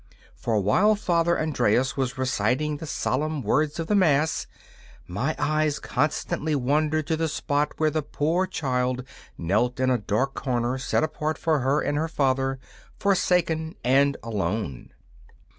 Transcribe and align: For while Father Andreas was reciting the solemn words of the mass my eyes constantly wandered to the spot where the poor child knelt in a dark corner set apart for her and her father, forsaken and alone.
For 0.35 0.59
while 0.59 0.95
Father 0.95 1.39
Andreas 1.39 1.95
was 1.95 2.17
reciting 2.17 2.77
the 2.77 2.87
solemn 2.87 3.43
words 3.43 3.79
of 3.79 3.85
the 3.85 3.93
mass 3.93 4.47
my 5.05 5.35
eyes 5.37 5.77
constantly 5.77 6.55
wandered 6.55 7.05
to 7.05 7.15
the 7.15 7.27
spot 7.27 7.73
where 7.77 7.91
the 7.91 8.01
poor 8.01 8.47
child 8.47 9.03
knelt 9.37 9.79
in 9.79 9.91
a 9.91 9.99
dark 9.99 10.33
corner 10.33 10.79
set 10.79 11.03
apart 11.03 11.37
for 11.37 11.59
her 11.59 11.81
and 11.81 11.99
her 11.99 12.07
father, 12.07 12.57
forsaken 12.97 13.75
and 13.83 14.17
alone. 14.23 14.91